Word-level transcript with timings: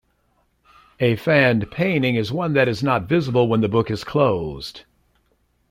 A 0.99 1.15
fanned 1.15 1.69
painting 1.69 2.15
is 2.15 2.31
one 2.31 2.53
that 2.53 2.67
is 2.67 2.81
not 2.81 3.07
visible 3.07 3.47
when 3.47 3.61
the 3.61 3.69
book 3.69 3.91
is 3.91 4.03
closed. 4.03 4.81